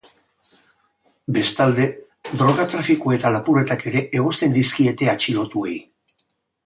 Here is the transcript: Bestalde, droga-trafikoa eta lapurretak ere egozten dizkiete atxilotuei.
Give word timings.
Bestalde, 1.35 1.85
droga-trafikoa 2.43 3.17
eta 3.19 3.33
lapurretak 3.37 3.87
ere 3.93 4.03
egozten 4.21 4.57
dizkiete 4.59 5.11
atxilotuei. 5.15 5.77